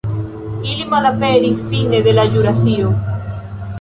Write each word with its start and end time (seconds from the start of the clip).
Ili 0.69 0.85
malaperis 0.93 1.61
fine 1.73 2.01
de 2.09 2.17
la 2.21 2.25
ĵurasio. 2.37 2.91